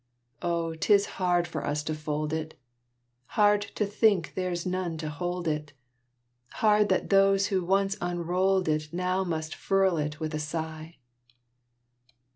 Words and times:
Oh, 0.41 0.73
'tis 0.73 1.05
hard 1.21 1.47
for 1.47 1.63
us 1.63 1.83
to 1.83 1.93
fold 1.93 2.33
it, 2.33 2.57
Hard 3.37 3.61
to 3.77 3.85
think 3.85 4.33
there's 4.33 4.65
none 4.65 4.97
to 4.97 5.11
hold 5.11 5.47
it, 5.47 5.73
Hard 6.53 6.89
that 6.89 7.11
those 7.11 7.49
who 7.53 7.63
once 7.63 7.97
unrolled 8.01 8.67
it 8.67 8.89
Now 8.91 9.23
must 9.23 9.53
furl 9.53 9.97
it 9.97 10.19
with 10.19 10.33
a 10.33 10.39
sigh! 10.39 10.97